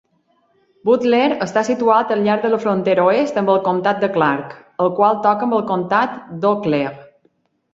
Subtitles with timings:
[0.89, 4.91] Butler està situat al llarg de la frontera oest amb el comtat de Clark, el
[5.01, 6.99] qual toca amb el comtat d'Eau Claire.